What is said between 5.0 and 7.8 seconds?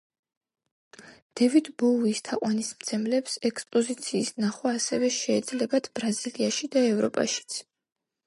შეეძლებათ ბრაზილიაში და ევროპაშიც.